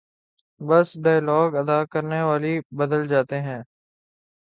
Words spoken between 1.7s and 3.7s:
کرنے والے بدل جاتے ہیں۔